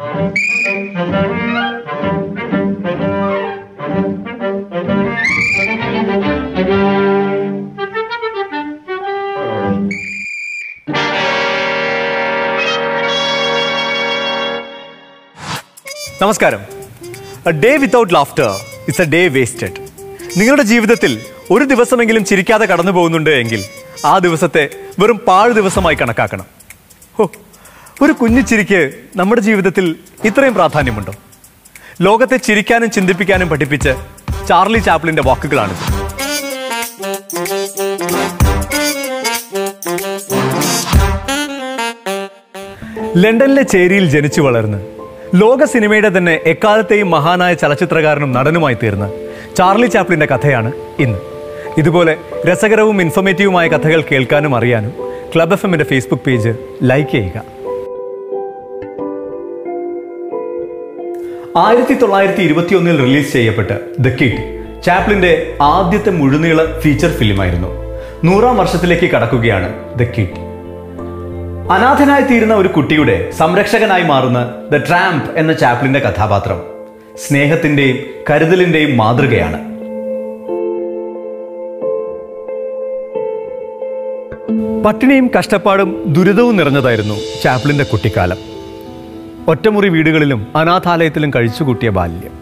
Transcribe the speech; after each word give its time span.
നമസ്കാരം. 0.00 0.20
Day 17.62 17.76
without 17.76 18.14
laughter 18.14 18.48
it's 18.88 19.02
a 19.02 19.04
day 19.04 19.28
wasted 19.28 19.76
നിങ്ങളുടെ 20.36 20.62
ജീവിതത്തിൽ 20.62 21.20
ഒരു 21.50 21.64
ദിവസമെങ്കിലും 21.64 22.24
ചിരിക്കാതെ 22.24 22.66
കടന്നു 22.66 22.92
പോകുന്നുണ്ട് 22.92 23.30
എങ്കിൽ 23.30 23.64
ആ 24.06 24.18
ദിവസത്തെ 24.18 24.64
വെറും 24.98 25.18
പാഴ് 25.18 25.52
ദിവസമായി 25.52 25.96
കണക്കാക്കണം. 25.96 26.46
ഹോ 27.18 27.30
ഒരു 28.02 28.12
കുഞ്ഞു 28.12 28.40
ചിരിക്ക് 28.40 28.94
നമ്മുടെ 29.16 29.40
ജീവിതത്തിൽ 29.40 29.96
ഇത്രയും 30.24 30.54
പ്രാധാന്യമുണ്ടോ? 30.54 31.12
ലോകത്തെ 32.02 32.36
ചിരിക്കാനും 32.36 32.90
ചിന്തിപ്പിക്കാനും 32.90 33.48
പഠിപ്പിച്ച് 33.48 33.92
ചാർലി 34.48 34.78
ചാപ്ലിന്റെ 34.78 35.22
വാക്കുകളാണിത്. 35.22 35.82
ലണ്ടനിലെ 43.16 43.62
ചേരിയിൽ 43.62 44.10
ജനിച്ചു 44.10 44.40
വളർന്ന് 44.40 44.80
ലോക 45.34 45.64
സിനിമയുടെ 45.64 46.18
തന്നെ 46.18 46.40
എക്കാലത്തെയും 46.46 47.10
മഹാനായ 47.10 47.54
ചലച്ചിത്രകാരനും 47.54 48.32
നടനുമായി 48.32 48.76
തീർന്ന 48.82 49.10
ചാർലി 49.56 49.86
ചാപ്ലിന്റെ 49.86 50.26
കഥയാണ് 50.26 50.72
ഇന്ന്. 50.98 51.18
ഇതുപോലെ 51.78 52.16
രസകരവും 52.50 53.00
ഇൻഫോർമേറ്റീവുമായ 53.02 53.68
കഥകൾ 53.68 54.02
കേൾക്കാനും 54.02 54.56
അറിയാനും 54.56 54.92
ക്ലബ് 55.34 55.52
എഫ് 55.52 55.66
എമ്മിന്റെ 55.66 55.84
ഫേസ്ബുക്ക് 55.84 56.22
പേജ് 56.22 56.52
ലൈക്ക് 56.82 57.10
ചെയ്യുക. 57.10 57.59
ആയിരത്തി 61.56 61.94
തൊള്ളായിരത്തി 61.94 62.42
ഇരുപത്തിയൊന്നിൽ 62.42 63.00
റിലീസ് 63.00 63.32
ചെയ്യപ്പെട്ട 63.32 63.70
ദ 64.00 64.08
കിഡ് 64.08 64.64
ചാപ്ലിന്റെ 64.84 65.56
ആദ്യത്തെ 65.62 66.10
മുഴുനീള 66.10 66.80
ഫീച്ചർ 66.80 67.10
ഫിലിമായിരുന്നു. 67.10 67.68
നൂറാം 68.24 68.56
വർഷത്തിലേക്ക് 68.56 69.10
കടക്കുകയാണ് 69.10 69.98
ദ 69.98 70.02
കിഡ്. 70.02 70.38
അനാഥനായി 71.70 72.22
തീരുന്ന 72.22 72.54
ഒരു 72.54 72.68
കുട്ടിയുടെ 72.68 73.30
സംരക്ഷകനായി 73.30 74.02
മാറുന്ന 74.02 74.54
ദ 74.72 74.76
ട്രാംപ് 74.76 75.38
എന്ന 75.38 75.52
ചാപ്ലിന്റെ 75.52 76.00
കഥാപാത്രം 76.00 76.62
സ്നേഹത്തിന്റെയും 77.16 77.98
കരുതലിന്റെയും 78.30 78.96
മാതൃകയാണ്. 78.96 79.58
പട്ടിണിയും 84.84 85.30
കഷ്ടപ്പാടും 85.38 86.04
ദുരിതവും 86.06 86.56
നിറഞ്ഞതായിരുന്നു 86.56 87.14
ചാപ്ലിന്റെ 87.42 87.84
കുട്ടിക്കാലം. 87.84 88.49
ഒറ്റമുറി 89.48 89.88
വീടുകളിലും 89.88 90.46
അനാഥാലയത്തിലും 90.56 91.30
കഴിച്ചുകൂട്ടിയ 91.36 91.90
ബാല്യം. 91.90 92.40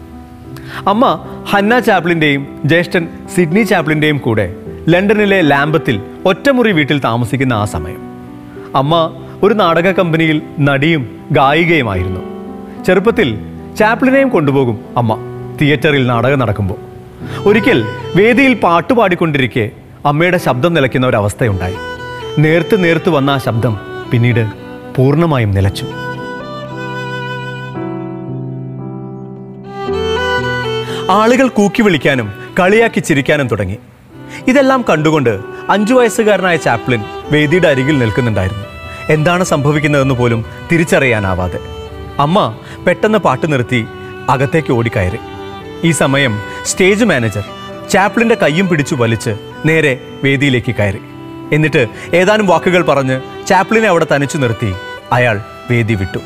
അമ്മ 0.89 1.25
ഹന്ന 1.49 1.79
ചാപ്ലിന്റെയും 1.79 2.61
ജ്യേഷ്ഠൻ 2.65 3.07
സിഡ്നി 3.35 3.61
ചാപ്ലിന്റെയും 3.61 4.17
കൂടെ 4.17 4.55
ലണ്ടനിലെ 4.89 5.41
ലാംബത്തിൽ 5.41 6.01
ഒറ്റമുറി 6.25 6.71
വീട്ടിൽ 6.71 6.99
താമസിക്കുന്ന 6.99 7.53
ആ 7.53 7.65
സമയം. 7.65 8.01
അമ്മ 8.75 9.21
ഒരു 9.43 9.53
നാടക 9.53 9.91
കമ്പനിയിൽ 9.91 10.41
നടിയും 10.59 11.19
ഗായികയുമായിരുന്നു. 11.31 12.19
ചെറുപ്പത്തിൽ 12.83 13.39
ചാപ്ലിനെയും 13.79 14.29
കൊണ്ടുപോകും 14.29 14.79
അമ്മ 14.97 15.17
തിയേറ്ററിൽ 15.61 16.07
നാടകം 16.07 16.39
നടക്കുമ്പോൾ. 16.39 16.77
ഒരിക്കൽ 17.47 17.85
വേദിയിൽ 18.15 18.53
പാട്ട് 18.53 18.93
പാടിക്കൊണ്ടിരിക്കെ 18.93 19.71
അമ്മയുടെ 20.05 20.37
ശബ്ദം 20.37 20.73
നിലയ്ക്കുന്ന 20.73 21.07
ഒരവസ്ഥയുണ്ടായി. 21.07 21.75
നേർത്ത് 22.39 22.83
നേർത്ത് 22.83 23.09
വന്ന 23.09 23.29
ആ 23.29 23.37
ശബ്ദം 23.37 23.77
പിന്നീട് 24.11 24.47
പൂർണമായും 24.95 25.51
നിലച്ചു. 25.51 25.85
ആളുകൾ 31.09 31.47
കൂക്കി 31.47 31.81
വിളിക്കാനും 31.81 32.33
കളിയാക്കി 32.59 32.99
ചിരിക്കാനും 32.99 33.47
തുടങ്ങി. 33.47 33.77
ഇതെല്ലാം 34.47 34.85
കണ്ടുകൊണ്ട് 34.89 35.39
അഞ്ചു 35.69 35.93
വയസ്സുകാരനായ 35.93 36.55
ചാപ്ലിൻ 36.55 37.03
വേദിയുടെ 37.31 37.67
അരികിൽ 37.67 37.97
നിൽക്കുന്നുണ്ടായിരുന്നു. 37.97 38.65
എന്താണ് 39.09 39.43
സംഭവിക്കുന്നതെന്ന് 39.43 40.15
പോലും 40.15 40.45
തിരിച്ചറിയാനാവാതെ. 40.71 41.59
അമ്മ 42.19 42.57
പെട്ടെന്ന് 42.87 43.17
പാട്ട് 43.17 43.51
നിർത്തി 43.51 43.85
അകത്തേക്ക് 44.29 44.73
ഓടിക്കയറി. 44.73 45.17
ഈ 45.83 45.91
സമയം 45.91 46.41
സ്റ്റേജ് 46.65 47.05
മാനേജർ 47.05 47.43
ചാപ്ലിന്റെ 47.89 48.35
കയ്യും 48.35 48.67
പിടിച്ചു 48.67 48.95
വലിച്ച് 48.95 49.35
നേരെ 49.65 50.01
വേദിയിലേക്ക് 50.23 50.75
കയറി. 50.75 50.99
എന്നിട്ട് 51.53 51.87
ഏതാനും 52.13 52.47
വാക്കുകൾ 52.47 52.81
പറഞ്ഞ് 52.81 53.21
ചാപ്ലിനെ 53.47 53.87
അവിടെ 53.87 54.07
തനിച്ചു 54.15 54.37
നിർത്തി 54.37 54.73
അയാൾ 55.11 55.41
വേദി 55.71 55.93
വിട്ടു. 55.93 56.19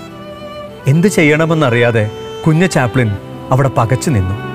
എന്ത് 0.88 1.08
ചെയ്യണമെന്നറിയാതെ 1.08 2.12
കുഞ്ഞ 2.48 2.66
ചാപ്ലിൻ 2.66 3.12
അവിടെ 3.52 3.70
പകച്ചു 3.70 4.10
നിന്നു. 4.10 4.53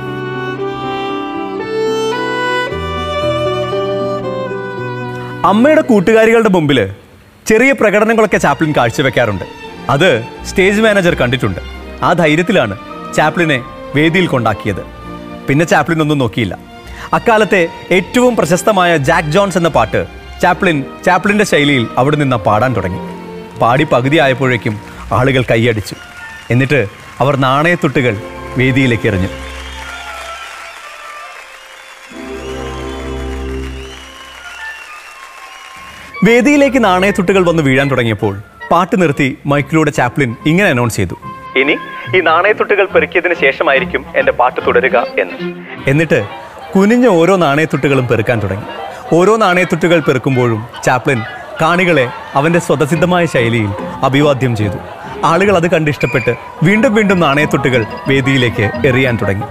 അമ്മയുടെ 5.48 5.80
കൂട്ടുകാരികളുടെ 5.80 6.48
മുമ്പിൽ 6.48 6.78
ചെറിയ 7.46 7.72
പ്രകടനങ്ങളൊക്കെ 7.72 8.36
ചാപ്ലിൻ 8.36 8.74
കാഴ്ചവെക്കാറുണ്ട്. 8.76 9.44
അത് 9.90 10.24
സ്റ്റേജ് 10.46 10.80
മാനേജർ 10.80 11.14
കണ്ടിട്ടുണ്ട്. 11.14 11.60
ആ 12.02 12.12
ധൈര്യത്തിലാണ് 12.12 12.78
ചാപ്ലിനെ 13.16 13.64
വേദിയിൽ 13.94 14.26
കൊണ്ടാക്കിയത്. 14.26 14.82
പിന്നെ 15.48 15.64
ചാപ്ലിൻ 15.64 16.00
ഒന്നും 16.00 16.18
നോക്കിയില്ല. 16.18 16.58
അക്കാലത്തെ 17.12 17.68
ഏറ്റവും 17.90 18.36
പ്രശസ്തമായ 18.36 18.96
ജാക്ക് 18.96 19.28
ജോൺസ് 19.28 19.56
എന്ന 19.56 19.68
പാട്ട് 19.68 20.06
ചാപ്ലിൻ 20.42 20.84
ചാപ്ലിന്റെ 21.06 21.44
ശൈലിയിൽ 21.44 21.86
അവിടെ 21.98 22.16
നിന്ന് 22.16 22.36
പാടാൻ 22.36 22.76
തുടങ്ങി. 22.76 23.00
പാടി 23.58 23.84
പകുതി 23.84 24.16
ആയപ്പോഴേക്കും 24.16 24.80
ആളുകൾ 25.12 25.44
കൈയടിച്ചു. 25.50 25.94
എന്നിട്ട് 26.50 26.86
അവർ 27.20 27.36
നാണയത്തൊട്ടുകൾ 27.36 28.20
വേദിയിലേക്ക് 28.56 29.08
എറിഞ്ഞു. 29.08 29.28
വേദിയിലേക്ക് 36.24 36.84
നാണയത്തുട്ടുകൾ 36.84 37.42
വന്ന് 37.48 37.62
വീഴാൻ 37.62 37.90
തുടങ്ങിയപ്പോൾ 37.90 38.38
പാട്ട് 38.70 39.02
നിർത്തി 39.02 39.38
മൈക്കിലൂടെ 39.46 39.90
ചാപ്ലിൻ 39.90 40.36
ഇങ്ങനെ 40.46 40.68
അനൗൺസ് 40.70 40.96
ചെയ്തു. 40.96 41.16
ഇനി 41.58 41.74
ഈ 42.16 42.20
നാണയത്തുട്ടുകൾ 42.20 42.86
പെറുക്കിയതിന് 42.86 43.34
ശേഷമായിരിക്കും 43.34 44.04
എന്റെ 44.16 44.32
പാട്ട് 44.32 44.60
തുടരുക 44.66 44.96
എന്ന്. 44.96 45.54
എന്നിട്ട് 45.86 46.24
കുനിഞ്ഞ 46.74 47.06
ഓരോ 47.06 47.36
നാണയത്തുട്ടുകളും 47.36 48.08
പെറുക്കാൻ 48.08 48.42
തുടങ്ങി. 48.42 48.64
ഓരോ 49.12 49.36
നാണയത്തുട്ടുകൾ 49.36 50.00
പെറുക്കുമ്പോഴും 50.00 50.66
ചാപ്ലിൻ 50.84 51.22
കാണികളെ 51.62 52.10
അവന്റെ 52.34 52.58
സ്വതസിദ്ധമായ 52.58 53.26
ശൈലിയിൽ 53.26 53.70
അഭിവാദ്യം 54.02 54.56
ചെയ്തു. 54.56 54.78
ആളുകൾ 55.24 55.56
അത് 55.56 55.70
കണ്ട് 55.70 55.90
ഇഷ്ടപ്പെട്ട് 55.90 56.34
വീണ്ടും 56.62 56.94
വീണ്ടും 56.94 57.20
നാണയത്തുട്ടുകൾ 57.20 57.86
വേദിയിലേക്ക് 58.08 58.86
എറിയാൻ 58.86 59.16
തുടങ്ങി. 59.16 59.46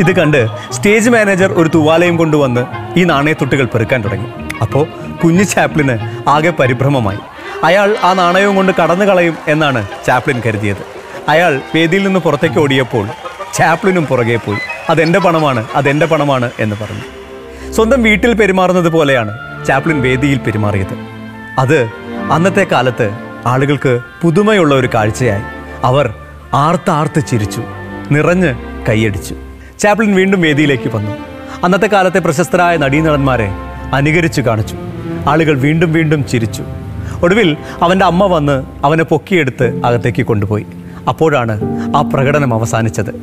ഇത് 0.00 0.16
കണ്ട് 0.16 0.46
സ്റ്റേജ് 0.72 1.10
മാനേജർ 1.10 1.52
ഒരു 1.52 1.68
തുവാലയും 1.68 2.16
കൊണ്ടുവന്ന് 2.16 2.64
ഈ 2.98 3.04
നാണയത്തുട്ടുകൾ 3.04 3.64
പെറുക്കാൻ 3.64 4.04
തുടങ്ങി. 4.04 4.43
അപ്പോൾ 4.64 4.86
കുഞ്ഞു 5.24 5.42
ചാപ്ലിന് 5.42 5.98
ആകെ 6.28 6.50
പരിഭ്രമമായി. 6.50 7.18
അയാൾ 7.64 7.96
ആ 8.04 8.12
നാണയവും 8.12 8.56
കൊണ്ട് 8.56 8.72
കടന്നു 8.82 9.04
കളയും 9.04 9.36
എന്നാണ് 9.48 9.88
ചാപ്ലിൻ 10.06 10.42
കരുതിയത്. 10.46 10.82
അയാൾ 11.28 11.60
വേദിയിൽ 11.74 12.04
നിന്ന് 12.04 12.20
പുറത്തേക്ക് 12.20 12.58
ഓടിയപ്പോൾ 12.58 13.08
ചാപ്ലിനും 13.54 14.06
പുറകെ 14.06 14.36
പോയി. 14.36 14.58
അതെന്റെ 14.90 15.18
പണമാണ് 15.18 15.66
അതെന്റെ 15.74 16.06
പണമാണ് 16.06 16.50
എന്ന് 16.58 16.76
പറഞ്ഞു. 16.76 17.04
സ്വന്തം 17.72 18.02
വീട്ടിൽ 18.02 18.34
പെരുമാറുന്നത് 18.34 18.88
പോലെയാണ് 18.88 19.38
ചാപ്ലിൻ 19.66 20.02
വേദിയിൽ 20.02 20.38
പെരുമാറിയത്. 20.38 20.96
അത് 21.58 21.90
അന്നത്തെ 22.32 22.66
കാലത്ത് 22.72 23.10
ആളുകൾക്ക് 23.46 24.00
പുതുമയുള്ള 24.22 24.74
ഒരു 24.74 24.88
കാഴ്ചയായി. 24.94 25.42
അവർ 25.84 26.14
ആർത്താർത്ത് 26.54 27.26
ചിരിച്ചു 27.26 27.62
നിറഞ്ഞ് 28.10 28.54
കൈയടിച്ചു. 28.88 29.34
ചാപ്ലിൻ 29.78 30.14
വീണ്ടും 30.14 30.40
വേദിയിലേക്ക് 30.40 30.96
വന്നു. 30.96 31.16
അന്നത്തെ 31.64 31.86
കാലത്തെ 31.86 32.18
പ്രശസ്തരായ 32.18 32.76
നടീനടന്മാരെ 32.76 33.48
അനുകരിച്ചു 33.94 34.40
കാണിച്ചു. 34.40 34.76
ആളുകൾ 35.28 35.58
വീണ്ടും 35.58 35.92
വീണ്ടും 35.92 36.26
ചിരിച്ചു. 36.26 36.64
ഒടുവിൽ 37.22 37.56
അവന്റെ 37.82 38.04
അമ്മ 38.04 38.26
വന്ന് 38.26 38.66
അവനെ 38.84 39.04
പൊക്കിയെടുത്ത് 39.04 39.84
അകത്തേക്ക് 39.84 40.26
കൊണ്ടുപോയി. 40.26 40.66
അപ്പോഴാണ് 41.08 41.60
ആ 41.96 42.00
പ്രകടനം 42.02 42.54
അവസാനിച്ചത്. 42.54 43.14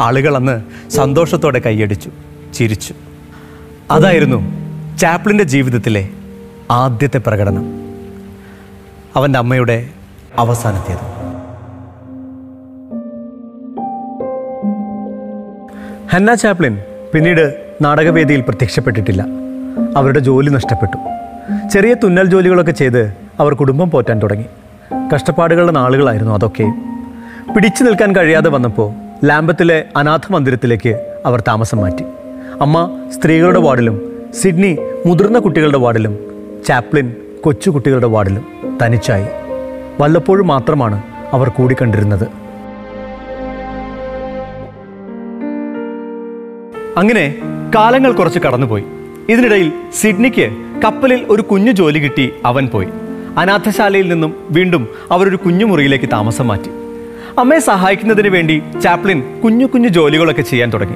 ആളുകൾ 0.00 0.36
അന്ന് 0.36 0.62
സന്തോഷത്തോടെ 0.90 1.58
കൈയടിച്ചു 1.58 2.10
ചിരിച്ചു. 2.54 2.94
അതായിരുന്നു 3.90 4.38
ചാപ്ലിന്റെ 4.96 5.44
ജീവിതത്തിലെ 5.44 6.08
ആദ്യത്തെ 6.70 7.18
പ്രകടനം. 7.18 7.64
അവന്റെ 9.16 9.38
അമ്മയുടെ 9.38 9.88
അവസാനത്തേത്. 10.38 11.16
ഹന്ന 16.12 16.34
ചാപ്ലിൻ 16.34 16.78
പിന്നീട് 17.14 17.74
നാടകവേദിയിൽ 17.82 18.40
പ്രത്യക്ഷപ്പെട്ടിട്ടില്ല. 18.40 19.45
അവരുടെ 19.96 20.18
ജോലി 20.18 20.50
നഷ്ടപ്പെട്ടു. 20.50 20.96
ചെറിയ 21.68 21.94
തുന്നൽ 21.94 22.26
ജോലികളൊക്കെ 22.26 22.72
ചെയ്ത് 22.72 23.16
അവർ 23.40 23.54
കുടുംബം 23.54 23.90
പോറ്റാൻ 23.90 24.18
തുടങ്ങി. 24.22 24.44
കഷ്ടപ്പാടുകളുടെ 25.14 25.72
നാളുകളായിരുന്നു 25.72 26.34
അതൊക്കെ. 26.34 26.72
പിടിച്ചു 27.54 27.84
നിൽക്കാൻ 27.84 28.16
കഴിയാതെ 28.16 28.50
വന്നപ്പോൾ 28.50 28.92
ലാംബത്തിലെ 29.24 29.84
അനാഥ 29.96 30.20
മന്ദിരത്തിലേക്ക് 30.30 31.16
അവർ 31.26 31.40
താമസം 31.40 31.78
മാറ്റി. 31.78 32.04
അമ്മ 32.60 33.00
സ്ത്രീകളുടെ 33.14 33.58
വാർഡിലും 33.58 34.24
സിഡ്നി 34.34 34.78
മുതിർന്ന 35.06 35.38
കുട്ടികളുടെ 35.38 35.78
വാർഡിലും 35.78 36.18
ചാപ്ലിൻ 36.66 37.12
കൊച്ചുകുട്ടികളുടെ 37.40 38.06
വാർഡിലും 38.06 38.44
തനിച്ചായി. 38.82 39.26
വല്ലപ്പോഴും 40.00 40.46
മാത്രമാണ് 40.46 41.02
അവർ 41.32 41.48
കൂടിക്കണ്ടിരുന്നത് 41.48 42.28
അങ്ങനെ 46.98 47.34
കാലങ്ങൾ 47.74 48.12
കുറച്ച് 48.12 48.38
കടന്നുപോയി. 48.38 48.84
ഇതിനിടയിൽ 49.28 49.72
സിഡ്നിക്ക് 49.92 50.56
കപ്പലിൽ 50.84 51.26
ഒരു 51.28 51.42
കുഞ്ഞു 51.42 51.72
ജോലി 51.72 51.98
കിട്ടി. 51.98 52.32
അവൻ 52.44 52.66
പോയി. 52.66 52.88
അനാഥശാലയിൽ 53.38 54.08
നിന്നും 54.08 54.34
വീണ്ടും 54.50 54.88
അവരൊരു 55.10 55.36
കുഞ്ഞു 55.36 55.64
മുറിയിലേക്ക് 55.64 56.04
താമസം 56.12 56.48
മാറ്റി. 56.48 56.68
അമ്മയെ 57.38 57.58
സഹായിക്കുന്നതിന് 57.58 58.28
വേണ്ടി 58.28 58.62
ചാപ്ലിൻ 58.82 59.40
കുഞ്ഞു 59.44 59.66
കുഞ്ഞു 59.66 59.88
ജോലികളൊക്കെ 59.88 60.42
ചെയ്യാൻ 60.42 60.72
തുടങ്ങി. 60.72 60.94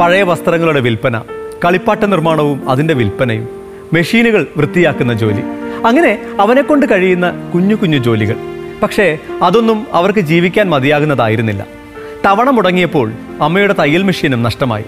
പഴയ 0.00 0.22
വസ്ത്രങ്ങളുടെ 0.22 0.80
വിൽപ്പന 0.80 1.22
കളിപ്പാട്ട 1.64 2.04
നിർമ്മാണവും 2.04 2.70
അതിന്റെ 2.70 2.94
വിൽപ്പനയും 2.94 3.48
മെഷീനുകൾ 3.92 4.46
വൃത്തിയാക്കുന്ന 4.56 5.12
ജോലി. 5.12 5.40
അങ്ങനെ 5.86 6.22
അവനെ 6.40 6.62
കൊണ്ട് 6.62 6.86
കഴിയുന്ന 6.90 7.50
കുഞ്ഞു 7.54 7.74
കുഞ്ഞു 7.74 7.98
ജോലികൾ. 7.98 8.36
പക്ഷേ 8.82 9.18
അതൊന്നും 9.42 9.86
അവർക്ക് 9.92 10.18
ജീവിക്കാൻ 10.18 10.70
മതിയാകുന്നതായിരുന്നില്ല. 10.70 11.66
തവണ 12.26 12.50
മുടങ്ങിയപ്പോൾ 12.50 13.12
അമ്മയുടെ 13.40 13.72
തയ്യൽ 13.72 14.02
മെഷീനും 14.02 14.42
നഷ്ടമായി. 14.42 14.84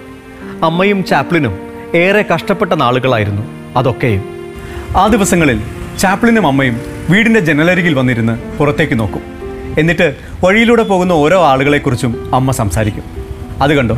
അമ്മയും 0.63 1.03
ചാപ്ലിനും 1.03 1.72
ഏറെ 1.95 2.25
കഷ്ടപ്പെട്ട 2.33 2.73
നാളുകളായിരുന്നു 2.73 3.43
അതൊക്കെയും. 3.77 4.23
ആ 4.97 5.07
ദിവസങ്ങളിൽ 5.07 5.61
ചാപ്ലിനും 5.99 6.47
അമ്മയും 6.47 6.81
വീടിന്റെ 7.09 7.39
ജനലരികിൽ 7.39 7.93
വന്നിരുന്ന് 7.93 8.57
പുറത്തേക്ക് 8.57 8.99
നോക്കും. 8.99 9.21
എന്നിട്ട് 9.79 10.15
വഴിയിലൂടെ 10.43 10.83
പോകുന്ന 10.83 11.13
ഓരോ 11.13 11.45
ആളുകളെക്കുറിച്ചും 11.45 12.35
അമ്മ 12.35 12.51
സംസാരിക്കും. 12.51 13.03
അത് 13.61 13.73
കണ്ടോ? 13.73 13.97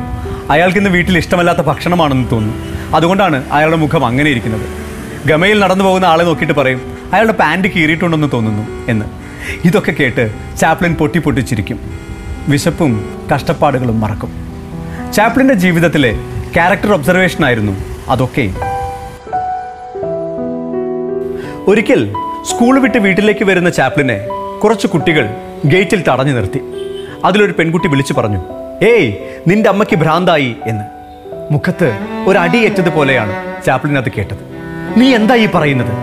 അയാൾക്കിന്ന് 0.50 0.90
വീട്ടിൽ 0.90 1.18
ഇഷ്ടമല്ലാത്ത 1.18 1.60
ഭക്ഷണമാണെന്ന് 1.60 2.32
തോന്നുന്നു 2.32 2.96
അതുകൊണ്ടാണ് 2.96 3.52
അയാളുടെ 3.52 3.78
മുഖം 3.78 4.06
അങ്ങനെ 4.06 4.30
ഇരിക്കുന്നത്. 4.30 4.68
ഗമയിൽ 5.28 5.60
നടന്നു 5.60 5.84
പോകുന്ന 5.84 6.06
ആളെ 6.06 6.24
നോക്കിയിട്ട് 6.24 6.54
പറയും 6.54 6.82
അയാളുടെ 7.14 7.34
പാന്റ് 7.34 7.68
കീറിയിട്ടുണ്ടെന്ന് 7.68 8.28
തോന്നുന്നു 8.34 8.86
എന്ന്. 8.90 9.06
ഇതൊക്കെ 9.66 9.92
കേട്ട് 9.92 10.34
ചാപ്ലിൻ 10.60 10.96
പൊട്ടി 10.96 11.20
പൊട്ടിച്ചിരിക്കും. 11.20 11.80
വിശപ്പും 12.48 13.20
കഷ്ടപ്പാടുകളും 13.36 14.00
മറക്കും. 14.00 14.32
ചാപ്ലിന്റെ 15.14 15.54
ജീവിതത്തിലെ 15.54 16.20
ക്യാരക്ടർ 16.56 16.94
ഒബ്സർവേഷൻ 16.94 17.46
ആയിരുന്നു. 17.46 17.74
അതൊക്കെ. 18.10 18.42
ഒരിക്കൽ 21.68 22.14
സ്കൂൾ 22.46 22.80
വിട്ട് 22.80 22.98
വീട്ടിലേക്ക് 22.98 23.46
വരുന്ന 23.46 23.70
ചാപ്ലിനെ 23.70 24.28
കുറച്ച് 24.64 24.88
കുട്ടികൾ 24.88 25.30
ഗേറ്റിൽ 25.66 26.04
തടഞ്ഞു 26.10 26.34
നിർത്തി. 26.34 26.62
അതിലൊരു 27.26 27.52
പെൺകുട്ടി 27.52 27.88
വിളിച്ചു 27.88 28.14
പറഞ്ഞു 28.14 28.42
ഏയ് 28.84 29.14
നിന്റെ 29.48 29.70
അമ്മയ്ക്ക് 29.70 29.96
ഭ്രാന്തായി 29.96 30.56
എന്ന്. 30.66 30.84
മുഖത്ത് 31.54 32.00
ഒരു 32.28 32.38
അടിയേറ്റതുപോലെയാണ് 32.38 33.64
ചാപ്ലിൻ 33.66 33.98
അത് 33.98 34.12
കേട്ടത്. 34.12 34.40
നീ 34.98 35.16
എന്താ 35.16 35.36
ഈ 35.36 35.48
പറയുന്നത്? 35.48 35.94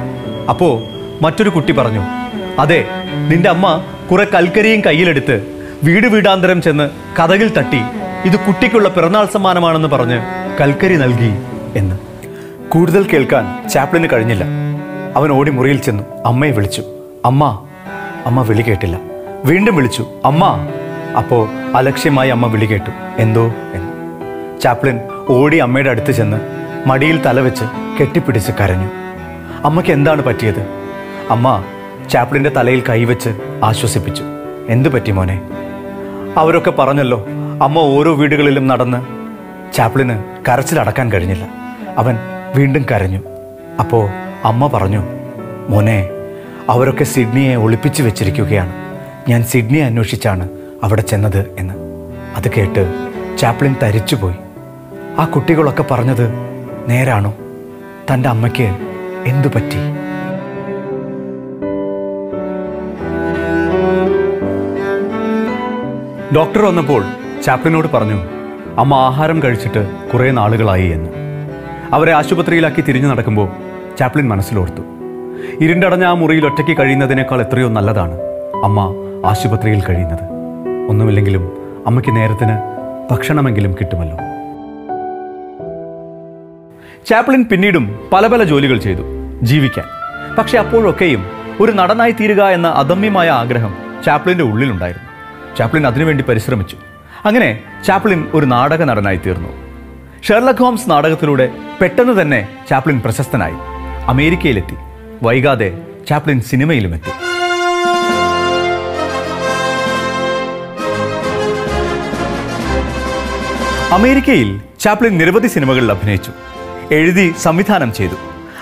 അപ്പോ 0.48 0.80
മറ്റൊരു 1.22 1.48
കുട്ടി 1.48 1.72
പറഞ്ഞു 1.72 2.00
അതെ 2.58 2.84
നിന്റെ 3.28 3.48
അമ്മ 3.48 3.84
കുറെ 4.10 4.24
കൽക്കരിയും 4.24 4.80
കയ്യിലെടുത്ത് 4.86 5.36
വീട് 5.84 6.06
വീടാന്തരം 6.06 6.62
ചെന്ന് 6.62 6.90
കഥകിൽ 7.22 7.52
തട്ടി. 7.54 7.80
ഇത് 8.24 8.36
കുട്ടിക്കുള്ള 8.36 8.88
പിറന്നാൾ 8.88 9.26
സമ്മാനമാണെന്ന് 9.26 9.88
പറഞ്ഞ് 9.88 10.41
കൽക്കരി 10.62 10.96
നൽകി 10.96 11.34
എന്ന്. 11.78 11.98
കൂടുതൽ 12.68 13.02
കേൾക്കാൻ 13.02 13.68
ചാപ്ലിന് 13.68 14.08
കഴിഞ്ഞില്ല. 14.12 14.44
അവൻ 15.16 15.30
ഓടി 15.30 15.50
മുറിയിൽ 15.50 15.80
ചെന്നു. 15.80 16.02
അമ്മയെ 16.26 16.50
വിളിച്ചു. 16.50 16.82
അമ്മ 17.24 17.66
അമ്മ 18.26 18.42
വിളി 18.42 18.62
കേട്ടില്ല. 18.62 19.00
വീണ്ടും 19.44 19.76
വിളിച്ചു. 19.76 20.06
അമ്മ. 20.24 20.68
അപ്പോ 21.18 21.48
അലക്ഷ്യമായി 21.76 22.30
അമ്മ 22.30 22.46
വിളി 22.46 22.66
കേട്ടു. 22.66 22.90
എന്തോ? 23.18 23.46
എന്ന്. 23.46 24.60
ചാപ്ലിൻ 24.60 25.00
ഓടി 25.28 25.56
അമ്മയുടെ 25.56 25.90
അടുത്ത് 25.90 26.12
ചെന്ന് 26.12 26.40
മടിയിൽ 26.88 27.22
തലവെച്ച് 27.26 27.64
കെട്ടിപ്പിടിച്ച് 28.00 28.52
കരഞ്ഞു. 28.60 28.88
അമ്മയ്ക്ക് 29.64 29.92
എന്താണ് 29.92 30.24
പറ്റിയത്? 30.24 30.60
അമ്മ 31.30 31.64
ചാപ്ലിന്റെ 32.10 32.50
തലയിൽ 32.50 32.82
കൈവച്ച് 32.88 33.30
ആശ്വസിപ്പിച്ചു. 33.64 34.22
എന്തു 34.68 34.88
പറ്റി 34.88 35.10
മോനെ? 35.10 35.42
അവരൊക്കെ 36.36 36.70
പറഞ്ഞല്ലോ 36.70 37.26
അമ്മ 37.62 37.78
ഓരോ 37.78 38.14
വീടുകളിലും 38.14 38.68
നടന്ന് 38.68 39.21
ചാപ്ലിന് 39.74 40.24
കരച്ചിലടക്കാൻ 40.48 41.12
കഴിഞ്ഞില്ല. 41.12 41.48
അവൻ 41.98 42.16
വീണ്ടും 42.56 42.86
കരഞ്ഞു. 42.92 43.20
അപ്പോൾ 43.80 44.08
അമ്മ 44.44 44.66
പറഞ്ഞു 44.66 45.02
മോനെ 45.68 46.08
അവരൊക്കെ 46.68 47.04
സിഡ്നിയെ 47.04 47.56
ഒളിപ്പിച്ചു 47.56 48.02
വെച്ചിരിക്കുകയാണ്. 48.02 48.72
ഞാൻ 49.28 49.44
സിഡ്നിയെ 49.44 49.84
അന്വേഷിച്ചാണ് 49.84 50.48
അവിടെ 50.82 51.02
ചെന്നത് 51.02 51.56
എന്ന്. 51.58 51.74
അത് 52.36 52.50
കേട്ട് 52.52 53.08
ചാപ്ലിൻ 53.38 53.74
തരിച്ചുപോയി. 53.82 54.36
ആ 55.18 55.24
കുട്ടികളൊക്കെ 55.24 55.84
പറഞ്ഞത് 55.90 56.28
നേരാണോ? 56.88 57.34
തന്റെ 58.12 58.28
അമ്മയ്ക്ക് 58.28 58.76
എന്തു 59.26 59.48
പറ്റി? 59.48 60.02
ഡോക്ടർ 66.36 66.62
വന്നപ്പോൾ 66.64 67.04
ചാപ്ലിനോട് 67.44 67.88
പറഞ്ഞു 67.92 68.31
അമ്മ 68.78 68.94
ആഹാരം 68.94 69.42
കഴിച്ചിട്ട് 69.42 69.90
കുറേ 70.12 70.30
നാളുകളായി 70.30 70.88
എന്ന്. 70.88 71.10
അവരെ 71.92 72.12
ആശുപത്രിയിലാക്കി 72.12 72.80
തിരിഞ്ഞു 72.80 73.08
നടക്കുമ്പോൾ 73.08 73.48
ചാപ്ലിൻ 73.98 74.28
മനസ്സിലോർത്തു. 74.28 74.82
ഇരുണ്ടടഞ്ഞ 75.60 76.04
ആ 76.04 76.12
മുറിയിൽ 76.12 76.46
ഒറ്റയ്ക്ക് 76.46 76.80
കഴിയുന്നതിനേക്കാൾ 76.80 77.40
എത്രയോ 77.40 77.68
നല്ലതാണ് 77.68 78.14
അമ്മ 78.64 78.94
ആശുപത്രിയിൽ 79.26 79.82
കഴിയുന്നത്. 79.88 80.20
ഒന്നുമില്ലെങ്കിലും 80.88 81.52
അമ്മയ്ക്ക് 81.86 82.16
നേരത്തിന് 82.16 82.58
ഭക്ഷണമെങ്കിലും 83.10 83.74
കിട്ടുമല്ലോ. 83.80 84.16
ചാപ്ലിൻ 87.06 87.44
പിന്നീടും 87.44 88.00
പല 88.12 88.26
പല 88.26 88.42
ജോലികൾ 88.42 88.78
ചെയ്തു 88.78 89.02
ജീവിക്കാൻ. 89.42 89.86
പക്ഷെ 90.38 90.58
അപ്പോഴൊക്കെയും 90.58 91.24
ഒരു 91.60 91.72
നടനായി 91.72 92.10
തീരുക 92.10 92.42
എന്ന 92.42 92.68
അദമ്യമായ 92.68 93.28
ആഗ്രഹം 93.30 93.74
ചാപ്ലിന്റെ 94.06 94.44
ഉള്ളിലുണ്ടായിരുന്നു. 94.44 95.08
ചാപ്ലിൻ 95.58 95.86
അതിനുവേണ്ടി 95.86 96.24
പരിശ്രമിച്ചു. 96.24 96.76
അങ്ങനെ 97.24 97.60
ചാപ്ലിൻ 97.86 98.26
ഒരു 98.34 98.46
നാടക 98.46 98.84
നടനായി 98.84 99.16
തീർന്നു. 99.16 99.48
ഷെർലക് 100.22 100.56
ഹോംസ് 100.56 100.90
നാടകത്തിലൂടെ 100.90 101.52
പെട്ടെന്ന് 101.80 102.22
തന്നെ 102.22 102.48
ചാപ്ലിൻ 102.70 103.00
പ്രശസ്തനായി. 103.00 103.54
അമേരിക്കയിലെത്തി. 104.08 104.76
വൈകാതെ 105.22 105.78
ചാപ്ലിൻ 106.08 106.40
സിനിമയിലുമെത്തി. 106.40 107.10
അമേരിക്കയിൽ 113.94 114.60
ചാപ്ലിൻ 114.80 115.18
നിരവധി 115.18 115.46
സിനിമകളിൽ 115.46 115.90
അഭിനയിച്ചു. 115.90 116.32
എഴുതി 116.92 117.34
സംവിധാനം 117.42 117.92
ചെയ്തു. 117.92 118.14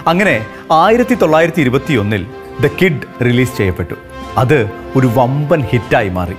അങ്ങനെ 0.06 0.46
ആയിരത്തി 0.72 1.14
തൊള്ളായിരത്തി 1.14 1.60
ഇരുപത്തിയൊന്നിൽ 1.60 2.26
ദ 2.60 2.66
കിഡ് 2.82 3.24
റിലീസ് 3.24 3.56
ചെയ്യപ്പെട്ടു. 3.56 3.94
അത് 4.36 4.70
ഒരു 4.96 5.10
വമ്പൻ 5.14 5.60
ഹിറ്റായി 5.60 6.08
മാറി. 6.08 6.34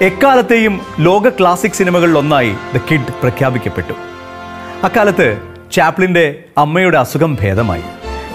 എക്കാലത്തെയും 0.00 0.80
ലോക 1.00 1.28
ക്ലാസിക് 1.28 1.72
സിനിമകളിൽ 1.72 2.18
ഒന്നായി 2.18 2.54
ദ 2.74 2.80
കിഡ് 2.90 3.12
പ്രഖ്യാപിക്കപ്പെട്ടു. 3.22 3.92
അക്കാലത്ത് 4.84 5.40
ചാപ്ലിന്റെ 5.72 6.44
അമ്മയുടെ 6.58 6.98
അസുഖം 6.98 7.38
ഭേദമായി. 7.40 7.82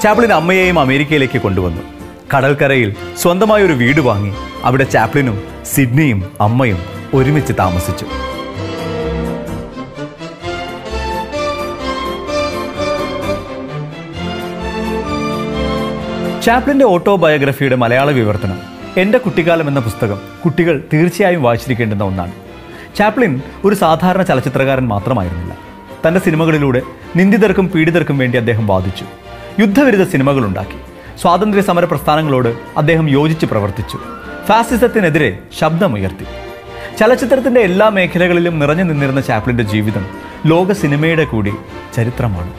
ചാപ്ലിൻ 0.02 0.34
അമ്മയെയും 0.34 0.80
അമേരിക്കയിലേക്ക് 0.80 1.42
കൊണ്ടുവന്നു. 1.42 1.82
കടൽക്കരയിൽ 2.38 2.96
സ്വന്തമായ 3.18 3.64
ഒരു 3.64 3.74
വീട് 3.74 4.02
വാങ്ങി 4.02 4.34
അവിടെ 4.64 4.84
ചാപ്ലിനും 4.84 5.44
സിഡ്നിയും 5.66 6.32
അമ്മയും 6.42 6.78
ഒരുമിച്ച് 7.14 7.54
താമസിച്ചു. 7.60 8.06
ചാപ്ലിന്റെ 16.42 16.86
ഓട്ടോബയോഗ്രഫിയുടെ 16.86 17.76
മലയാള 17.76 18.12
വിവർത്തനം 18.12 18.71
എന്റെ 18.98 19.18
കുട്ടിക്കാലം 19.18 19.68
എന്ന 19.68 19.80
പുസ്തകം 19.80 20.20
കുട്ടികൾ 20.46 20.84
തീർച്ചയായും 20.94 21.44
വായിച്ചിരിക്കേണ്ടുന്ന 21.44 22.04
ഒന്നാണ്. 22.04 22.32
ചാപ്ലിൻ 22.98 23.42
ഒരു 23.66 23.76
സാധാരണ 23.76 24.22
ചലച്ചിത്രകാരൻ 24.22 24.88
മാത്രമായിരുന്നില്ല. 24.88 25.58
തന്റെ 26.08 26.20
സിനിമകളിലൂടെ 26.20 26.82
നിന്ദിതർക്കും 27.16 27.70
പീഡിതർക്കും 27.70 28.18
വേണ്ടി 28.18 28.38
അദ്ദേഹം 28.38 28.68
വാദിച്ചു. 28.68 29.06
യുദ്ധവിരുദ്ധ 29.60 30.12
സിനിമകളുണ്ടാക്കി 30.12 30.78
സ്വാതന്ത്ര്യ 31.18 31.62
സമര 31.62 31.86
പ്രസ്ഥാനങ്ങളോട് 31.86 32.56
അദ്ദേഹം 32.78 33.10
യോജിച്ച് 33.10 33.46
പ്രവർത്തിച്ചു. 33.46 34.00
ഫാസിസത്തിനെതിരെ 34.48 35.40
ശബ്ദമുയർത്തി. 35.60 36.26
ചലച്ചിത്രത്തിന്റെ 37.00 37.62
എല്ലാ 37.62 37.90
മേഖലകളിലും 37.90 38.60
നിറഞ്ഞു 38.60 38.84
നിന്നിരുന്ന 38.84 39.22
ചാപ്ലിന്റെ 39.22 39.64
ജീവിതം 39.64 40.06
ലോക 40.46 40.72
സിനിമയുടെ 40.72 41.26
കൂടി 41.26 41.54
ചരിത്രമാണ്. 41.96 42.54